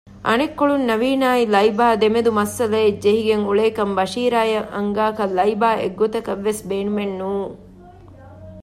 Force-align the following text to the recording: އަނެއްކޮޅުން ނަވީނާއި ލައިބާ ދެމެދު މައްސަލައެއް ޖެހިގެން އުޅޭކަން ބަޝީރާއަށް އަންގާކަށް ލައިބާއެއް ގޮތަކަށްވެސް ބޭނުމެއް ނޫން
އަނެއްކޮޅުން 0.27 0.85
ނަވީނާއި 0.89 1.43
ލައިބާ 1.53 1.87
ދެމެދު 2.01 2.31
މައްސަލައެއް 2.37 2.99
ޖެހިގެން 3.03 3.43
އުޅޭކަން 3.47 3.93
ބަޝީރާއަށް 3.97 4.69
އަންގާކަށް 4.75 5.35
ލައިބާއެއް 5.37 5.97
ގޮތަކަށްވެސް 5.99 6.61
ބޭނުމެއް 6.69 7.15
ނޫން 7.19 7.45